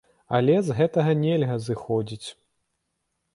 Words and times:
Але 0.37 0.53
з 0.69 0.77
гэтага 0.79 1.13
нельга 1.25 1.59
зыходзіць. 1.67 2.27